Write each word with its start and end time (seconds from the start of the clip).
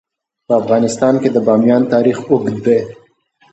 په 0.45 0.53
افغانستان 0.61 1.13
کې 1.21 1.29
د 1.31 1.37
بامیان 1.47 1.83
تاریخ 1.93 2.17
اوږد 2.29 2.57
دی. 2.65 2.79